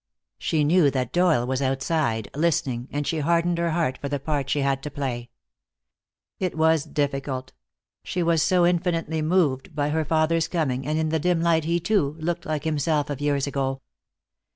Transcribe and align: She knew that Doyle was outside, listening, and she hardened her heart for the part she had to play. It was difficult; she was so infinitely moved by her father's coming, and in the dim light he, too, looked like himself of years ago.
She 0.39 0.63
knew 0.63 0.89
that 0.89 1.13
Doyle 1.13 1.45
was 1.45 1.61
outside, 1.61 2.27
listening, 2.35 2.87
and 2.89 3.05
she 3.05 3.19
hardened 3.19 3.59
her 3.59 3.69
heart 3.69 3.99
for 3.99 4.09
the 4.09 4.19
part 4.19 4.49
she 4.49 4.61
had 4.61 4.81
to 4.81 4.89
play. 4.89 5.29
It 6.39 6.57
was 6.57 6.85
difficult; 6.85 7.51
she 8.03 8.23
was 8.23 8.41
so 8.41 8.65
infinitely 8.65 9.21
moved 9.21 9.75
by 9.75 9.89
her 9.89 10.03
father's 10.03 10.47
coming, 10.47 10.87
and 10.87 10.97
in 10.97 11.09
the 11.09 11.19
dim 11.19 11.39
light 11.39 11.65
he, 11.65 11.79
too, 11.79 12.15
looked 12.17 12.47
like 12.47 12.63
himself 12.63 13.11
of 13.11 13.21
years 13.21 13.45
ago. 13.45 13.83